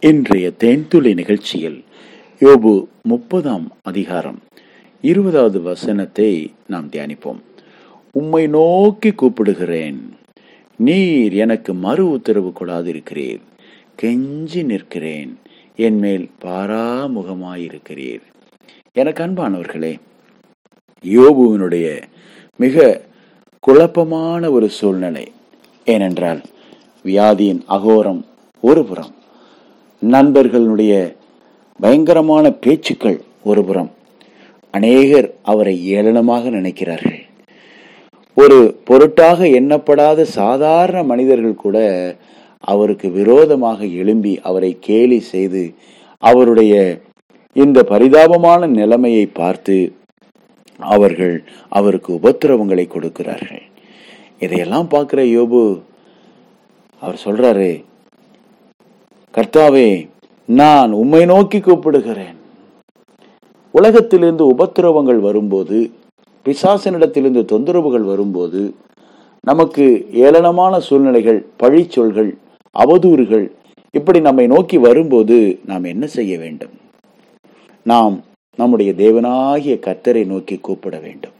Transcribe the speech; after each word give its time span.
இன்றைய 0.00 0.52
தேன்துளி 0.58 1.14
நிகழ்ச்சியில் 1.14 1.84
யோபு 2.40 2.86
முப்பதாம் 3.02 3.72
அதிகாரம் 3.82 4.38
இருபதாவது 5.00 5.62
வசனத்தை 5.62 6.52
நாம் 6.66 6.88
தியானிப்போம். 6.88 7.40
உம்மை 8.12 8.46
நோக்கி 8.46 9.10
கூப்பிடுகிறேன். 9.10 9.98
நீர் 10.76 11.32
எனக்கு 11.32 11.74
மறு 11.74 12.10
உத்தரவு 12.10 12.52
கொடாதிருக்கிறீர். 12.60 13.40
கெஞ்சி 14.02 14.64
நிற்கிறேன். 14.64 15.38
என் 15.76 15.98
மேல் 15.98 16.30
பாராமுகமாயிருக்கிறீர். 16.40 18.22
எனக்கு 18.92 19.24
அன்பானவர்களே 19.24 19.98
யோபுவினுடைய 21.04 22.02
மிக 22.56 23.04
குழப்பமான 23.60 24.50
ஒரு 24.50 24.68
சூழ்நிலை 24.70 25.32
ஏனென்றால் 25.84 26.42
வியாதியின் 27.04 27.62
அகோரம் 27.68 28.24
ஒருபுறம் 28.60 29.16
நண்பர்களுடைய 30.02 30.92
பயங்கரமான 31.80 32.50
பேச்சுக்கள் 32.52 33.18
ஒருபுறம் 33.42 33.90
அநேகர் 34.70 35.28
அவரை 35.42 35.74
ஏளனமாக 35.94 36.50
நினைக்கிறார்கள். 36.50 37.20
ஒரு 38.36 38.58
பொருட்டாக 38.84 39.46
எண்ணப்படாத 39.58 40.22
சாதாரண 40.22 41.02
மனிதர்கள் 41.02 41.62
கூட 41.64 41.78
அவருக்கு 42.60 43.10
விரோதமாக 43.10 43.80
எழும்பி 44.00 44.40
அவரை 44.42 44.78
கேலி 44.80 45.20
செய்து 45.20 45.74
அவருடைய 46.22 46.74
இந்த 47.56 47.82
பரிதாபமான 47.82 48.66
நிலைமையை 48.66 49.26
பார்த்து 49.26 49.76
அவர்கள் 50.78 51.44
அவருக்கு 51.68 52.10
உபத்திரவங்களை 52.12 52.86
கொடுக்கிறார்கள். 52.88 53.62
இதையெல்லாம் 54.38 54.88
பார்க்கிற 54.88 55.22
யோபு 55.22 55.62
அவர் 57.02 57.22
சொல்றாரு 57.24 57.70
கர்த்தாவே 59.38 60.08
நான் 60.44 60.92
உம்மை 60.92 61.24
நோக்கி 61.24 61.58
கூப்பிடுகிறேன். 61.58 62.36
உலகத்திலிருந்து 63.70 64.44
உபத்திரவங்கள் 64.54 65.20
வரும்போது 65.20 65.90
பிசாசனிடத்திலிருந்து 66.44 67.42
தொந்தரவுகள் 67.52 68.04
வரும்போது 68.04 68.74
நமக்கு 69.40 69.84
ஏளனமான 70.12 70.78
சூழ்நிலைகள் 70.78 71.46
பழிச்சொல்கள் 71.62 72.30
அவதூறுகள் 72.74 73.50
இப்படி 73.90 74.20
நம்மை 74.20 74.46
நோக்கி 74.46 74.78
வரும்போது 74.78 75.58
நாம் 75.66 75.84
என்ன 75.84 76.06
செய்ய 76.06 76.38
வேண்டும்? 76.38 76.74
நாம் 77.82 78.22
நம்முடைய 78.56 78.92
தேவனாகிய 78.92 79.76
கர்த்தரை 79.86 80.26
நோக்கி 80.26 80.58
கூப்பிட 80.58 80.98
வேண்டும். 80.98 81.36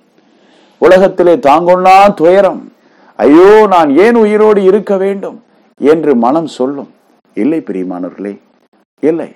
உலகத்திலே 0.79 1.35
தாங்கொள்ளா 1.49 2.15
துயரம். 2.15 2.73
ஐயோ 3.17 3.67
நான் 3.67 3.97
ஏன் 3.99 4.15
உயிரோடு 4.15 4.63
இருக்க 4.63 4.97
வேண்டும் 4.97 5.43
என்று 5.81 6.17
மனம் 6.17 6.47
சொல்லும். 6.47 6.97
இல்லை 7.43 7.59
பிரியமானவர்களே. 7.67 8.33
இல்லை 9.03 9.31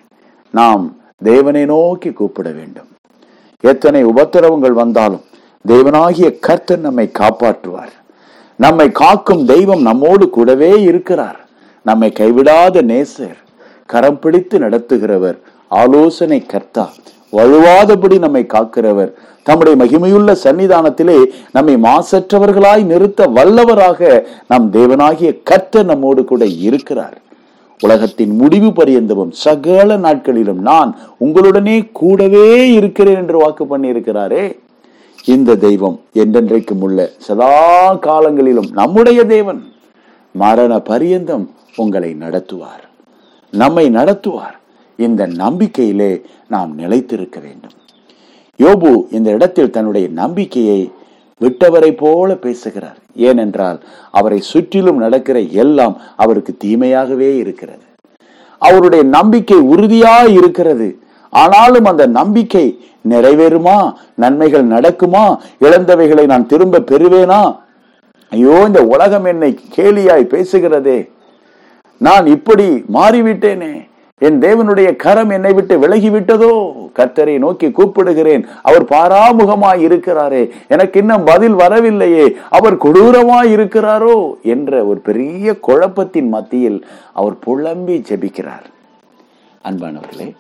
நாம் 0.59 0.85
தேவனை 1.29 1.65
நோக்கி 1.65 2.11
கூப்பிட 2.11 2.49
வேண்டும். 2.59 2.89
எத்தனை 3.65 4.01
உபத்திரவங்கள் 4.05 4.79
வந்தாலும் 4.83 5.25
தேவனாகிய 5.69 6.29
கர்த்தர் 6.47 6.87
நம்மை 6.87 7.07
காப்பாற்றுவார். 7.19 7.93
நம்மை 8.57 8.87
காக்கும் 9.01 9.45
தெய்வம் 9.53 9.87
நம்மோடு 9.89 10.27
கூடவே 10.31 10.73
இருக்கிறார். 10.91 11.39
நம்மை 11.87 12.09
கைவிடாத 12.21 12.83
நேசர் 12.93 13.39
கரம் 13.93 14.19
பிடித்து 14.19 14.59
நடத்துகிறவர் 14.59 15.39
ஆலோசனை 15.81 16.39
கர்த்தா 16.53 16.85
வழுவாதபடி 17.39 18.17
நம்மை 18.19 18.45
காக்கிறவர் 18.55 19.11
தம்முடைய 19.43 19.77
மகிமையுள்ள 19.83 20.31
சன்னிதானத்திலே 20.45 21.19
நம்மை 21.57 21.75
மாசற்றவர்களாய் 21.89 22.85
நிறுத்த 22.91 23.27
வல்லவராக 23.37 24.11
நம் 24.49 24.67
தேவனாகிய 24.73 25.31
கர்த்தர் 25.51 25.91
நம்மோடு 25.91 26.25
கூட 26.25 26.45
இருக்கிறார். 26.67 27.17
உலகத்தின் 27.83 28.35
முடிவு 28.37 28.69
பரியந்தமும் 28.69 29.31
சகல 29.31 29.97
நாட்களிலும் 29.97 30.61
நான் 30.61 30.97
உங்களுடனே 31.21 31.89
கூடவே 31.93 32.73
இருக்கிறேன் 32.73 33.17
என்று 33.17 33.39
வாக்கு 33.39 33.65
பண்ணியிருக்கிறாரே. 33.65 34.59
இந்த 35.25 35.57
தெய்வம் 35.57 36.01
என்றென்றைக்கும் 36.15 36.81
உள்ள 36.81 37.11
சதா 37.19 37.95
காலங்களிலும் 37.95 38.71
நம்முடைய 38.73 39.25
தேவன் 39.25 39.61
மரண 40.33 40.79
பரியந்தம் 40.79 41.51
உங்களை 41.77 42.17
நடத்துவார். 42.21 42.85
நம்மை 43.51 43.91
நடத்துவார். 43.91 44.57
இந்த 44.97 45.27
நம்பிக்கையிலே 45.27 46.23
நாம் 46.49 46.79
நிலைத்திருக்க 46.79 47.41
வேண்டும். 47.41 47.77
யோபு 48.59 49.15
இந்த 49.15 49.31
இடத்தில் 49.31 49.71
தன்னுடைய 49.71 50.09
நம்பிக்கையை 50.09 50.91
விட்டவரை 51.41 51.97
போல 51.97 52.35
பேசுகிறார். 52.35 52.97
ஏனென்றால் 53.17 53.81
அவரை 54.11 54.41
சுற்றிலும் 54.41 54.97
நடக்கிற 54.97 55.41
எல்லாம் 55.41 56.01
அவருக்கு 56.17 56.57
தீமையாகவே 56.65 57.37
இருக்கிறது. 57.37 57.83
அவருடைய 58.59 59.05
நம்பிக்கை 59.05 59.57
உறுதியா 59.57 60.29
இருக்கிறது. 60.29 60.99
ஆனாலும் 61.31 61.85
அந்த 61.85 62.07
நம்பிக்கை 62.07 62.79
நிறைவேறுமா? 63.09 63.93
நன்மைகள் 64.15 64.67
நடக்குமா? 64.67 65.37
இழந்தவைகளை 65.61 66.27
நான் 66.27 66.47
திரும்ப 66.47 66.79
பெறுவேனா? 66.79 67.57
ஐயோ 68.31 68.65
இந்த 68.67 68.85
உலகம் 68.85 69.25
என்னை 69.25 69.59
கேலியாய் 69.77 70.29
பேசுகிறதே. 70.35 71.09
நான் 71.97 72.27
இப்படி 72.27 72.85
மாறிவிட்டேனே. 72.95 73.89
என் 74.19 74.39
தேவனுடைய 74.39 74.97
கரம் 74.97 75.31
என்னை 75.31 75.53
விட்டு 75.53 75.79
விலகிவிட்டதோ? 75.79 76.73
கர்த்தரை 76.95 77.39
நோக்கி 77.39 77.67
கூப்பிடுகிறேன். 77.67 78.47
அவர் 78.63 78.85
பாராமுகமாய் 78.85 79.81
இருக்கிறாரே. 79.81 80.53
எனக்கு 80.69 80.99
இன்னும் 81.01 81.25
பதில் 81.25 81.55
வரவில்லையே. 81.55 82.37
அவர் 82.51 82.77
கொடூரமாய் 82.77 83.53
இருக்கிறாரோ? 83.57 84.35
என்ற 84.43 84.85
ஒரு 84.85 85.01
பெரிய 85.01 85.59
குழப்பத்தின் 85.61 86.29
மத்தியில் 86.29 86.87
அவர் 87.13 87.39
புலம்பி 87.39 88.03
ஜெபிக்கிறார். 88.09 88.67
அன்பானவர்களே 89.65 90.35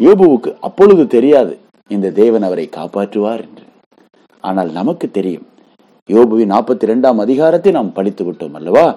யோபுவுக்கு 0.00 0.56
அப்பொழுது 0.60 1.06
தெரியாது 1.06 1.58
இந்த 1.88 2.10
தேவன் 2.10 2.42
அவரை 2.42 2.68
காப்பாற்றுவார் 2.76 3.40
என்று. 3.40 3.66
ஆனால் 4.40 4.70
நமக்கு 4.70 5.10
தெரியும். 5.10 5.46
யோபுவின் 6.12 6.52
நாற்பத்தி 6.54 6.82
இரண்டாம் 6.82 7.18
அதிகாரத்தை 7.18 7.72
நாம் 7.72 7.92
படித்து 7.92 8.24
விட்டோம் 8.24 8.54
அல்லவா? 8.54 8.96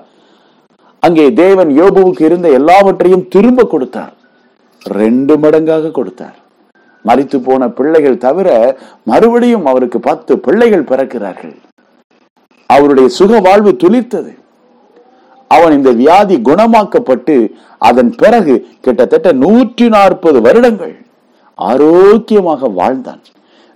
அங்கே 1.00 1.34
தேவன் 1.34 1.70
யோபுவுக்கு 1.70 2.22
இருந்த 2.22 2.50
எல்லாவற்றையும் 2.50 3.28
திரும்ப 3.28 3.64
கொடுத்தார். 3.64 4.14
ரெண்டு 4.84 5.38
மடங்காக 5.38 5.92
கொடுத்தார். 5.92 6.36
மறித்து 7.08 7.38
போன 7.48 7.70
பிள்ளைகள் 7.78 8.24
தவிர 8.26 8.50
மறுபடியும் 9.12 9.66
அவருக்கு 9.72 10.00
பத்து 10.10 10.34
பிள்ளைகள் 10.46 10.90
பிறக்கிறார்கள். 10.92 11.56
அவருடைய 12.70 13.08
சுக 13.20 13.40
வாழ்வு 13.48 13.72
துளிர்த்தது. 13.84 14.32
அவன் 15.56 15.74
இந்த 15.78 15.92
வியாதி 16.02 16.36
குணமாக்கப்பட்டு 16.50 17.36
அதன் 17.90 18.12
பிறகு 18.22 18.54
கிட்டத்தட்ட 18.86 19.32
நூற்றி 19.44 19.88
நாற்பது 19.96 20.42
வருடங்கள் 20.42 20.96
ஆரோக்கியமாக 21.56 22.70
வாழ்ந்தான். 22.80 23.24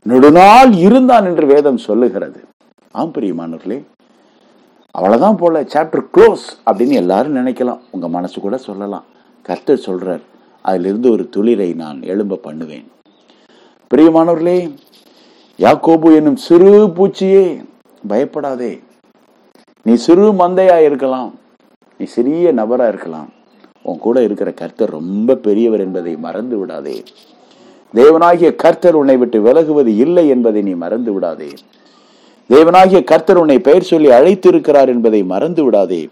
நெடுநாள் 0.09 0.71
இருந்தான் 0.85 1.25
என்று 1.29 1.45
வேதம் 1.53 1.83
சொல்லுகிறது. 1.87 2.39
ஆம் 2.91 3.13
பிரியமானவர்களே 3.13 3.79
அவ்வளவுதான் 4.91 5.39
போல 5.41 5.61
சாப்டர் 5.73 6.05
க்ளோஸ் 6.15 6.45
அப்படின்னு 6.69 6.95
எல்லாரும் 7.03 7.37
நினைக்கலாம். 7.39 7.81
உங்க 7.91 8.07
மனசு 8.07 8.37
கூட 8.41 8.57
சொல்லலாம். 8.69 9.05
கர்த்தர் 9.41 9.85
சொல்றார் 9.87 10.23
அதிலிருந்து 10.61 11.07
ஒரு 11.11 11.23
துளிரை 11.35 11.69
நான் 11.83 11.97
எழும்ப 12.13 12.41
பண்ணுவேன். 12.47 12.85
பிரியமானவர்களே 13.93 14.75
யாக்கோபு 15.59 16.15
என்னும் 16.15 16.35
சிறு 16.35 16.87
பூச்சியே 16.87 17.65
பயப்படாதே. 18.07 18.79
நீ 19.83 19.93
சிறு 19.93 20.31
மந்தையா 20.31 20.83
இருக்கலாம் 20.83 21.39
நீ 21.97 22.05
சிறிய 22.05 22.53
நபரா 22.53 22.87
இருக்கலாம். 22.87 23.29
உன் 23.81 23.97
கூட 23.97 24.23
இருக்கிற 24.23 24.51
கர்த்தர் 24.51 24.89
ரொம்ப 24.89 25.35
பெரியவர் 25.35 25.79
என்பதை 25.79 26.15
மறந்து 26.15 26.57
விடாதே. 26.57 27.03
தேவனாகிய 27.93 28.55
கர்த்தர் 28.55 28.95
உன்னை 28.95 29.17
விட்டு 29.17 29.41
விலகுவது 29.41 29.87
இல்லை 29.87 30.27
என்பதை 30.27 30.61
நீ 30.61 30.71
மறந்து 30.71 31.13
விடாதே. 31.13 31.49
தேவனாகிய 32.49 33.03
கர்த்தர் 33.03 33.37
உன்னை 33.37 33.59
பெயர் 33.59 33.83
சொல்லி 33.83 34.11
அழைத்து 34.11 34.49
இருக்கிறார் 34.49 34.89
என்பதை 34.89 35.23
மறந்து 35.23 35.63
விடாதே. 35.63 36.09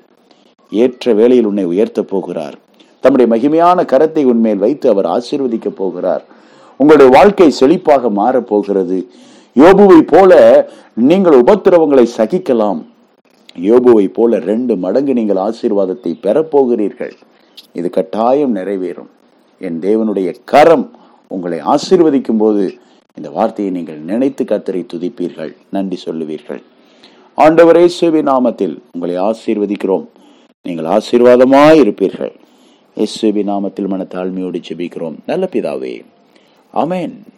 ஏற்ற 0.70 1.14
வேளையில் 1.14 1.46
உன்னை 1.46 1.66
உயர்த்தப் 1.66 2.10
போகிறார். 2.10 2.58
தம்முடைய 3.00 3.32
மகிமையான 3.34 3.78
கரத்தை 3.78 4.24
உன்மேல் 4.24 4.58
வைத்து 4.58 4.90
அவர் 4.90 5.06
ஆசீர்வதிக்க 5.06 5.70
போகிறார். 5.70 6.32
உங்களுடைய 6.78 7.12
வாழ்க்கை 7.18 7.54
செழிப்பாக 7.60 8.10
மாறப் 8.10 8.48
போகிறது. 8.48 8.98
யோபுவை 9.56 10.02
போல 10.14 10.34
நீங்கள் 10.94 11.42
உபத்திரவங்களை 11.42 12.06
சகிக்கலாம். 12.18 12.82
யோபுவை 13.68 14.08
போல 14.14 14.40
ரெண்டு 14.40 14.76
மடங்கு 14.76 15.14
நீங்கள் 15.14 15.42
ஆசீர்வாதத்தை 15.48 16.12
பெறப்போகிறீர்கள் 16.26 17.12
இது 17.74 17.90
கட்டாயம் 17.90 18.56
நிறைவேறும். 18.56 19.10
என் 19.60 19.80
தேவனுடைய 19.80 20.36
கரம் 20.46 20.92
உங்களை 21.28 21.60
ஆசீர்வதிக்கும் 21.74 22.38
போது 22.38 22.78
இந்த 23.18 23.30
வார்த்தையை 23.30 23.74
நீங்கள் 23.74 23.98
நினைத்து 23.98 24.44
கத்தரை 24.44 24.82
துதிப்பீர்கள். 24.94 25.52
நன்றி 25.72 25.98
சொல்லுவீர்கள். 26.06 26.62
ஆண்டவரே 27.38 27.86
சேவி 28.00 28.22
நாமத்தில் 28.32 28.76
உங்களை 28.92 29.16
ஆசீர்வதிக்கிறோம். 29.30 30.06
நீங்கள் 30.62 30.90
ஆசீர்வாதமாய் 30.96 31.82
இருப்பீர்கள். 31.84 32.34
எஸ்வி 32.98 33.44
நாமத்தில் 33.52 33.88
மன 33.88 34.06
தாழ்மையோடு 34.10 34.60
ஜெபிக்கிறோம். 34.70 35.16
நல்ல 35.26 35.48
பிதாவே 35.52 35.94
Amen. 36.74 37.33